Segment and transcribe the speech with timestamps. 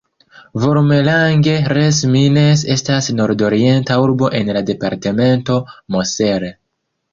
[0.61, 5.63] Volmerange-les-Mines estas nordorienta urbo en la departemento
[5.97, 6.55] Moselle.